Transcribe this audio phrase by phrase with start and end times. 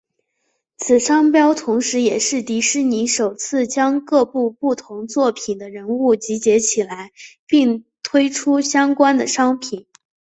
[0.77, 7.11] 此商标同时也是迪士尼首次将各部不同作品的人物集结起来
[7.45, 9.85] 并推出相关的商品。